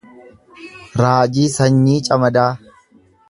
Raajii 1.01 1.49
Sanyii 1.55 2.01
Camadaa 2.09 2.51